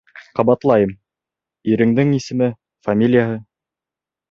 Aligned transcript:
Ҡабатлайым: 0.37 0.93
«Иреңдең 1.75 2.15
исем-фамилияһы!» 2.21 3.39